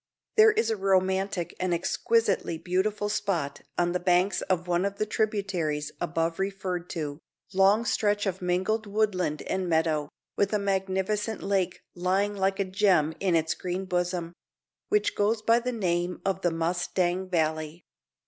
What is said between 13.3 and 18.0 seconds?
its green bosom which goes by the name of the Mustang Valley.